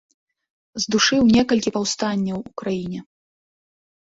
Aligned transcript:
Здушыў 0.85 1.21
некалькі 1.35 1.73
паўстанняў 1.75 2.39
у 2.41 2.51
краіне. 2.63 2.99